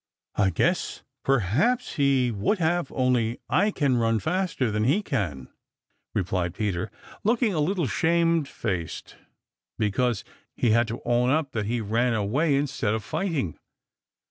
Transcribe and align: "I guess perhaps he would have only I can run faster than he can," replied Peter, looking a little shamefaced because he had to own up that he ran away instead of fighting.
"I 0.33 0.49
guess 0.49 1.03
perhaps 1.23 1.93
he 1.93 2.31
would 2.31 2.57
have 2.57 2.91
only 2.91 3.39
I 3.47 3.69
can 3.69 3.97
run 3.97 4.17
faster 4.19 4.71
than 4.71 4.83
he 4.85 5.03
can," 5.03 5.47
replied 6.15 6.55
Peter, 6.55 6.89
looking 7.23 7.53
a 7.53 7.59
little 7.59 7.85
shamefaced 7.85 9.15
because 9.77 10.23
he 10.57 10.71
had 10.71 10.87
to 10.87 11.03
own 11.05 11.29
up 11.29 11.51
that 11.51 11.67
he 11.67 11.81
ran 11.81 12.15
away 12.15 12.55
instead 12.55 12.95
of 12.95 13.03
fighting. 13.03 13.59